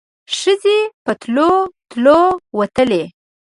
ښځې 0.37 0.79
په 1.03 1.11
تلو 1.21 1.51
تلو 1.91 2.21
وتلې. 2.57 3.03